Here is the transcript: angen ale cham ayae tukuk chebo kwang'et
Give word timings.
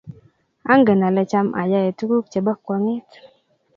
angen 0.73 1.01
ale 1.07 1.23
cham 1.31 1.47
ayae 1.61 1.89
tukuk 1.97 2.25
chebo 2.31 2.53
kwang'et 2.65 3.07